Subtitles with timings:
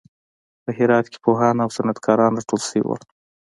[0.63, 3.01] په هرات کې پوهان او صنعت کاران راټول شول.